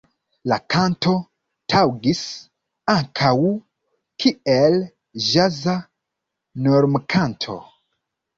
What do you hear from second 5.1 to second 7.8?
ĵaza normkanto.